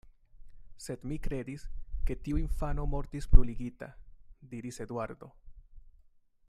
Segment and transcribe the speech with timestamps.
[0.85, 1.65] Sed mi kredis,
[2.07, 3.93] ke tiu infano mortis bruligita,
[4.55, 5.35] diris Eduardo.